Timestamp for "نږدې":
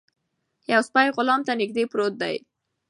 1.61-1.83